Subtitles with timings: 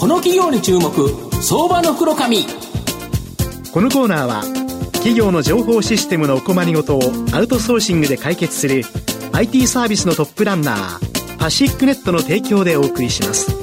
[0.00, 0.90] この企業に注目
[1.42, 2.46] 相場の黒髪。
[3.70, 4.42] このコーナーは
[4.94, 7.02] 企業の情報システムのお困りごとを
[7.34, 8.82] アウトソーシングで解決する
[9.32, 13.59] IT サービスのトップランナーパシックネットの提供でお送りします。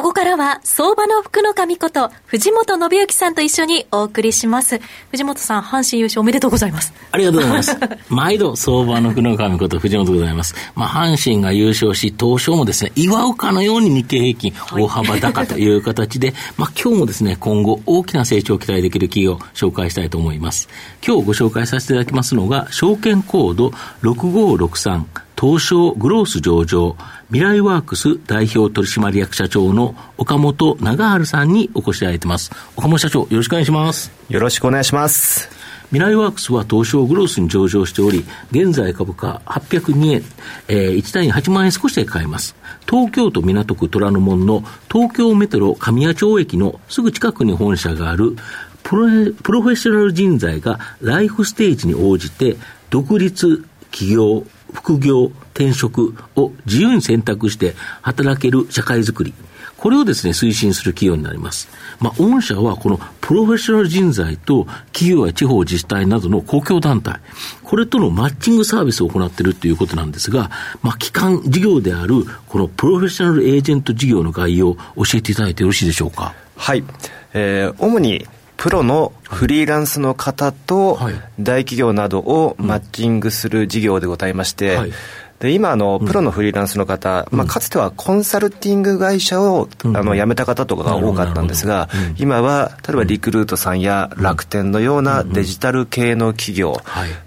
[0.00, 4.80] ここからは、相場の福の神こと、藤本信之さんと一緒にお送りします。
[5.10, 6.94] 藤本さん、阪神優勝おめでとうございます。
[7.12, 7.76] ありがとうございます。
[8.08, 10.54] 毎度、相場の福の神こと藤本でございます。
[10.74, 20.70] まあ、阪神が優勝し、東証もですね、祝うかのように日経平均、大幅高という形で、はい、まあ、今日もですね、今後、大きな成長を期待できる企業を紹介したいと思います。
[21.06, 25.02] 今日ご紹介させていただきますのが、証券コード6563、
[25.40, 26.96] 東証グロース上場、
[27.28, 32.50] 未来ワークス代表取締役社長の岡本長春さんにお越しいただいてます。
[32.76, 34.12] 岡本社長、よろしくお願いします。
[34.28, 35.48] よろしくお願いします。
[35.92, 40.22] 未来ワークスは東証グロースに上場しており、現在株価802円、
[40.68, 42.54] えー、1単位8万円少しで買えます。
[42.86, 48.36] 東京都港区虎ノ門の東京メトロ神谷町駅のすぐ近くに本社がある
[48.82, 52.58] プロプロフェッショナル人材がライフステージに応じて
[52.90, 59.34] 独立、起業、副業、転職を自由に選択して働ける社会づくり。
[59.76, 61.68] これをですね、推進する企業になります。
[62.00, 67.20] まあ、御社はこのプロフェッショナル人材と企業や地方自治体などの公共団体、
[67.62, 70.50] これとのマッチングサービスを行っているということなんですが、
[70.82, 76.34] まあ、基幹事業であるこのプロフェッショナルエージェント事業の概要を教えていただいてよろしいでしょうか？
[76.56, 76.84] はい。
[77.32, 78.26] えー、主に
[78.60, 80.98] プロのフリーランスの方と
[81.40, 84.92] 大企業などをマッチングする事業でございまして、はい
[85.40, 91.88] で今あの、プロのフリーランスの方、まあ、かつてはコンサルティング会社を、あの辞めた方とかが多かったんですが、
[92.18, 96.76] 今は例えばリクルートさんや楽天のようなデジタル系の企業、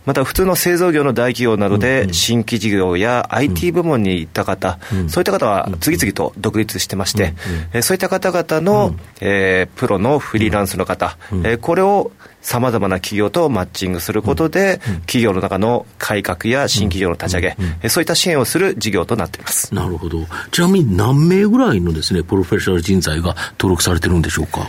[0.05, 7.33] また普通の製造業の大企業などで新規事業や IT 部門に行った方、そういった方は次々と独立してまして、
[7.81, 12.11] そういった方々の、えー、プロのフリーランスの方、えー、これを
[12.43, 20.19] さまざまな企業とマッチングすることで、企業の中の改革や新企業の立ち上げ、そういった支援をする事業となっていますなるほど、
[20.51, 24.67] ちなみに何名ぐらいのですねプロフェッショナル人材が登録されてるんでしょうか？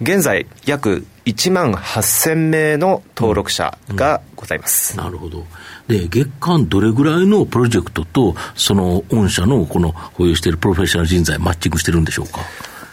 [0.00, 5.44] 現在、約1万8000名の登録者がございます、うんうん、なるほど。
[5.88, 12.40] で、月間どれぐらいのプロジェクトと、その御社のこの保有しているプロフェッショナル人材、マッチングしてるんでしょうか？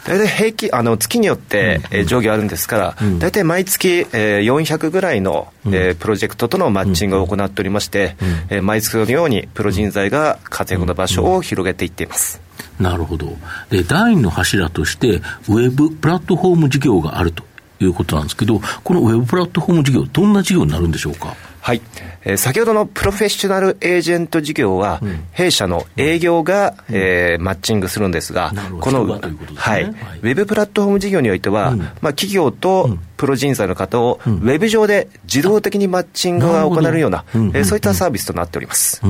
[0.06, 12.40] 大体平均、あの月によって、うん、上下あるんですから、うん、大体毎月、えー、400ぐらいの、うん、えー、プロジェクトとのマッチングを行っておりまして、うん、えー、毎月のようにプロ人材が活躍の場所を広げていっています。
[12.78, 13.36] なるほど。
[13.70, 17.44] で、第二の柱として、ウェブプラットフォーム事業があると
[17.80, 21.36] いうことなんですけど、このウェブプラットフォーム事業、どんな事業になるんでしょうか？
[21.64, 21.80] はい、
[22.24, 28.52] えー、先ほどのプロフェッショナルエージェント事業は、うん、弊社の営業が、うん、えー、マッチングするんですが、
[28.82, 39.00] この、ね、はい、ウェブプラットフォーム事業においては、うん、まあ、企業とプロ人材の方を、ウェブ上で自動的にマッチングが行えるような、なえー、そういったサービスとなっております。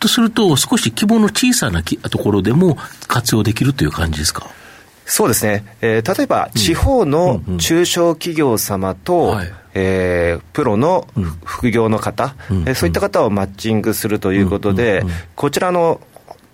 [0.00, 4.48] とすると、少し規模の小さなところでも活用できるという感じですか？
[5.08, 9.52] そうですね、えー、例えば地方の中小企業様と、はい。
[9.80, 11.06] えー、プロの
[11.44, 15.04] 副業の方、うん、えー、そういった方をマッチングするということで、
[15.36, 16.00] こちらの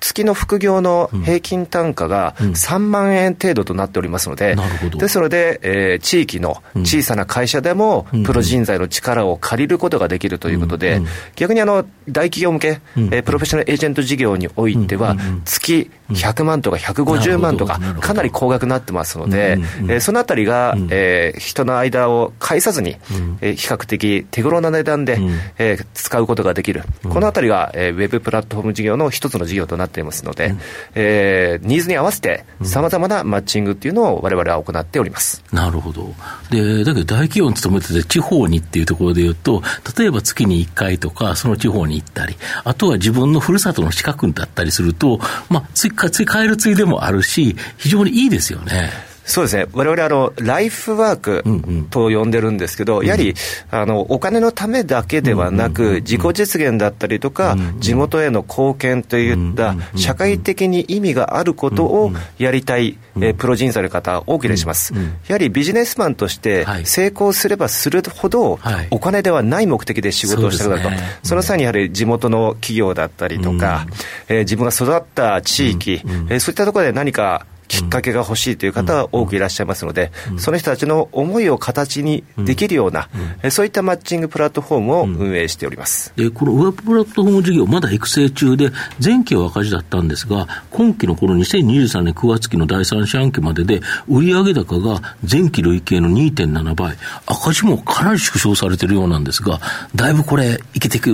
[0.04, 11.00] 月の副業の平均単価が3万円程度となっておりますので、うん、ですので、えー、地域の小さな会社でも、プロ人材の力を借りることができるということで、
[11.36, 15.16] 逆にあの大企業向け、えー、プロフェッショナルエージェント事業においては、
[15.46, 22.96] 月100万とか150万とか、かなり高額になってますので、えー、そのあたりが、えー、人の間を介さずに、
[23.40, 25.18] えー、比較的手頃な値段で、
[25.58, 30.58] えー、使うことができる、このあたりが、えー、ウェブプラットフォーム事業の一つの事業となっていますので、うん、
[30.94, 35.42] えー、ニーズに合わせて、さまざまなマッチングっていうのをわれわれは行っております。
[35.52, 36.14] なるほど。
[36.50, 39.62] で、だけど大企業に勤めてて、地方にっていうところでいうと、
[39.98, 49.13] 例えば月に1回とか、その地方に行ったり、あとは自分のふるさとの近くだったりすると、まあ、つい、つい帰るついでもあるし、非常にいいですよね。
[49.24, 51.44] そうですね、われわれあの、ライフワーク
[51.90, 53.34] と呼んでるんですけど、うんうん、やはり
[53.70, 64.92] あのお金のためだけではなく、自己実現だったりとか、地元への貢献といった社会的に意味があることをやりたい、えプロ人材の方、多くいらっしゃいます。
[65.26, 68.58] やはりビジネスマンとして成功すればするほど、
[68.90, 70.90] お金ではない目的で仕事をしたくなると、
[71.22, 73.86] その際にやはり地元の企業だったりとか、
[74.28, 83.08] え自分が育った地域、えそういったところで何かきっかけが欲しいという方は多くいらっしゃいますので、その人たちの思いを形にできるような、
[83.50, 86.12] そういったマッチングプラットフォームを運営しております。
[86.16, 88.70] で、このウェブプラットフォーム事業、まだ育成中で、
[89.04, 96.96] 前期は赤字だったんですが、今期のこの2023年9月期の第三四半期までで、売上高が前期累計の2.7倍、
[97.26, 99.60] 赤字もかなり縮小されているようなんですが、
[99.94, 101.10] だいぶこれ、いけてく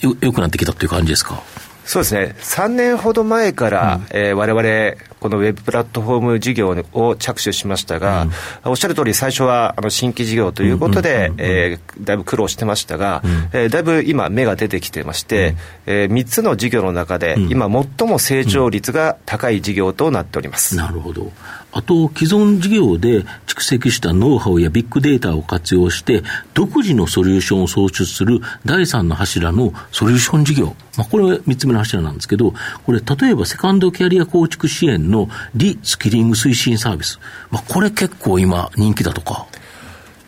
[0.00, 1.42] よ、よくなってきたという感じですか？
[1.84, 4.06] そうですね、3年ほど前から、うん。
[4.10, 8.22] えー、我々このウェブプラットフォーム事業を着手しましたが、
[8.64, 20.76] うん、おっしゃる通り、最初はあの新規事業ということで、だいぶ苦労してましたが、うん、えー、だいぶ今、芽が出てきてまして、うん、えー、3つの事業の中で、今、最も成長率が高い事業となっております。
[20.76, 21.32] なるほど
[21.74, 26.22] あと、既存事業で蓄積したノウハウやビッグデータを活用して、
[26.54, 30.76] 独自のソリューションを創出する第三の柱のソリューション事業。
[30.96, 32.54] まあ、これは3つ目の柱なんですけど、
[32.84, 37.18] これ、例えばセカンドキャリア構築支援のリスキリング推進サービス。
[37.50, 39.46] まあ、これ結構今人気だとか。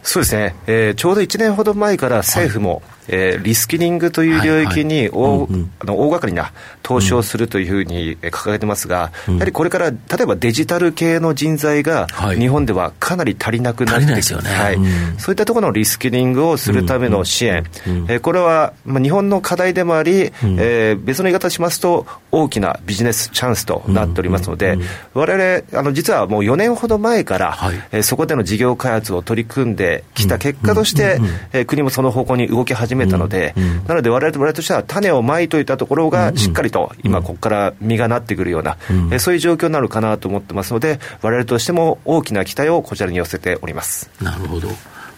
[0.02, 5.49] そうですね、えー、ちょうど1年ほど前から政府も、えー、リスキリングという領域に大,、
[5.81, 12.06] あの大掛かりな投資をするというふうに掲げてますが、うん、やはりこれから例えばデジタル系の人材が
[12.37, 14.41] 日本ではかなり足りなくなってきて、ね。
[14.43, 14.76] はい、
[15.19, 24.79] そういったところのリスキリングをするための支援、うん、えー、これは、まあ、日本の課題でもあり、うん、えー、別の言い方しますと、大きなビジネスチャンスとなっておりますので、
[25.14, 31.19] われわれ、あの実はもう4年ほど前から、はい、えー、そこでの事業開発を取り組んできた結果として、
[31.52, 44.10] えー、国もその方向に動き始めめたので、うんうん、なので、われわれとしては種をまいといたところが、しっかりと今、ここから実がなってくるような、うんえそういう状況になるかなと思ってますので、われわれとしても大きな期待をこちらに寄せております。
[44.20, 44.69] なるほど。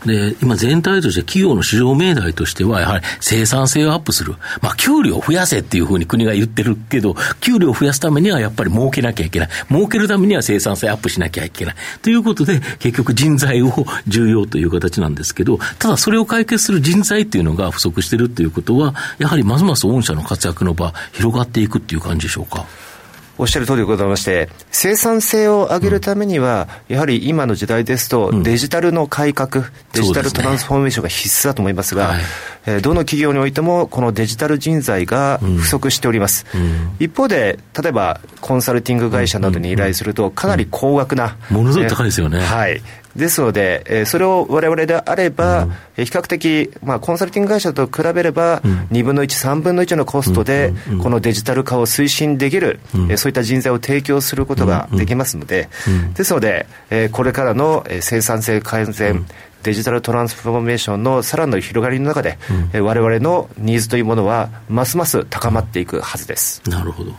[0.07, 4.35] で、今全体として企業の市場命題としては、やはり生産性をアップする。
[4.61, 9.49] まあ、給料を増やせっていうふうに国が言ってるけど、給料を増やすためにはやっぱり儲けなきゃいけない。
[9.69, 11.75] 儲けるためには生産性アップしなきゃいけない。
[12.03, 22.67] ということで、結局人材を重要という形なんですけど、ただそれを解決する人材っていうのが不足してるっていうことは、やはりますます御社の活躍の場、広がっていくっていう感じでしょうか。
[23.39, 32.15] おっしゃる通りでございまして、生産性を上げるためには、やはり今の時代ですと、デジタルの改革、デジタルトランスフォーメーションが必須だと思いますが、
[32.67, 36.47] えどの企業においても、このデジタル人材が不足しております。
[36.99, 42.41] 一方で、例えばコンサルティング会社などに依頼すると、かなり高額な、ものすごい高いですよね。
[42.41, 42.83] はい。
[43.19, 45.71] ですので、えー、それをわれわれであれば、うん、
[46.05, 50.73] 比較的、まあ、コンサルティング会社と比べれば、うん、2分の1、3分の1のコストで、
[51.03, 55.69] このデジタル化を推進できる、うん、えー、そういった人材を提供することができますので、
[56.15, 59.27] ですので、えー、これからの生産性改善、
[59.69, 62.39] デジタルトランスフォーメーションのさらなる広がりの中で、
[62.73, 66.63] うん、我々のニーズというものは、ますます高まっていくはずです。
[66.67, 67.13] なるほど。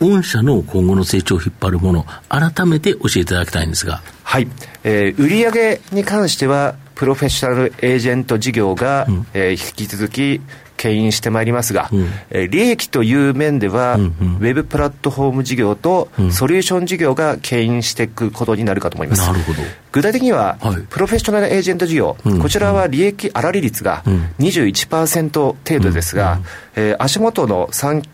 [0.00, 4.02] 御社の今後の成長を引っ張るもの、改めて教えていただきたいんですが。
[4.22, 4.48] はい。
[4.82, 10.42] えー、売上に関しては、プロフェッショナルエージェント事業が、うん、えー、引き続き
[10.76, 19.26] 牽引してまいりますが、うん、え利益という面では、うんうん、ウェブプラットフォーム事業とソリューション事業が牽引していくことになるかと思います。
[19.26, 19.60] なるほど
[19.94, 24.02] 具体的には、はい、プロフェッショナルエージェント事業、うん、こちらは利益粗利率が
[24.40, 26.40] 21%程度ですが、
[26.76, 27.70] うん、えー、足元の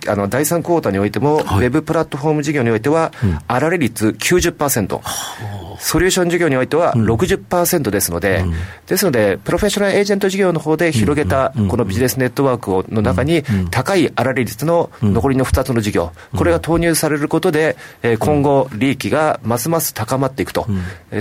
[0.06, 3.12] あの第3クォーターにおいても、はい、ウェブプラットフォーム事業においては、
[3.49, 4.97] 粗利率90%。
[4.97, 8.55] うんソリューション事業においては60%ですので、うん、
[8.87, 17.77] ですので、プロフェッショナルエージェント事業の方で広げたこのビジネスネットワークをの中に、高い粗利率の残りの2つの事業、これが投入されることで、
[18.19, 20.67] 今後、利益がますます高まっていくと、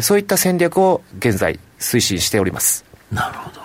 [0.02, 2.84] そういった戦戦略を現在、推進しております。
[3.12, 3.62] なるほど。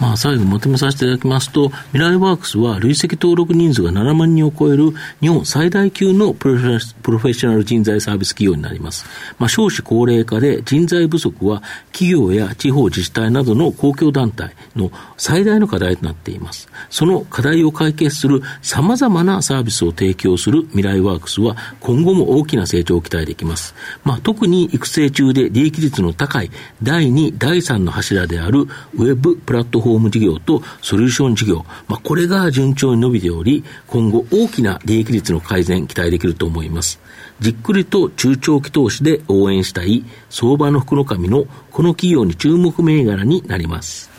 [0.00, 9.04] まあ、最後まとめさせていただきますと、未来ワークスは累積登録人数が7万人を超える日本最大級のプロフェッショナル人材サービス企業になります。
[9.38, 16.68] まあ、少子高齢化で人材不足は企業や地方自治体などの公共団体の最大の課題となっています。
[16.88, 23.74] その課題を解決する様々なサービスを提供する未来ワークスは今後も大きな成長を期待できます。
[24.02, 26.50] まあ、特に育成中で利益率の高い
[26.82, 37.00] 第2、第3の柱であるウェブプラットフォームホーム事業とソリューション事業、まあ、これが順調に伸びており、今後大きな利益率の改善期待できると思います。
[37.40, 44.10] じっくりと中長期投資で応援したい相場の福の神のこの企業に注目銘柄になります。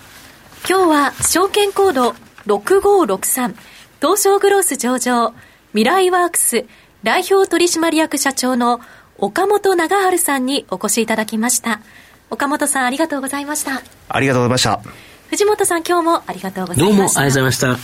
[0.67, 3.55] 今日は証券コード6563
[4.01, 5.33] 東証グロース上場
[5.71, 6.65] 未来ワークス
[7.03, 8.79] 代表取締役社長の
[9.17, 11.81] 岡本長春さんにお越しいただきました。
[12.31, 13.81] 岡本さんありがとうございました。
[14.09, 15.10] ありがとうございました。
[15.31, 16.85] 藤本さん今日もありがとうございました。
[16.85, 17.77] どうもありがとうございました。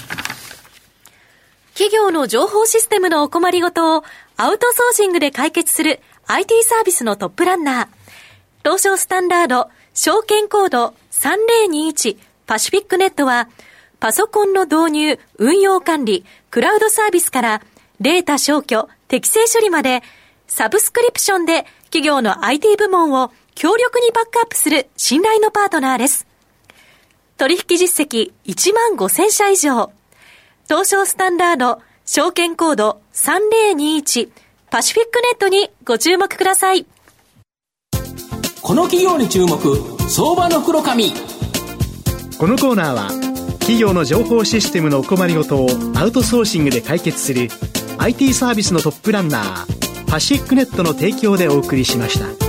[1.72, 4.04] 企業の情報システムのお困りごとを
[4.36, 7.88] アウトソーシングで解決する IT サービスのトップランナー。
[8.66, 13.48] 東証スタンダード、証券コード3021パシフィックネットは、
[14.02, 17.62] パソコンの導入、運用管理、クラウドサービスから、
[18.02, 20.04] データ消去、適正処理まで、
[20.48, 26.27] サブスクリプションで企業の IT 部門を強力にバックアップする信頼のパートナーです。
[27.38, 29.92] 取引実績1万5000社以上。
[30.68, 34.30] 東証スタンダード、証券コード3021
[34.72, 36.86] パシフィックネットにご注目ください。
[38.62, 39.58] この企業に注目、
[40.10, 41.14] 相場の黒髪。
[42.38, 43.10] このコーナーは、
[43.60, 47.50] 企業の情報システムのお困りごとをアウトソーシングで解決する
[47.98, 52.47] IT サービスのトップランナー、パシフィックネットの提供でお送りしました。